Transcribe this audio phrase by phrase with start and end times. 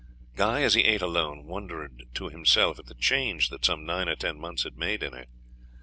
[0.35, 4.15] Guy, as he ate alone, wondered to himself at the change that some nine or
[4.15, 5.25] ten months had made in her.